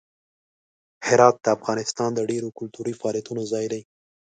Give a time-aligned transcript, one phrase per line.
[1.07, 3.81] هرات د افغانستان د ډیرو کلتوري فعالیتونو ځای دی.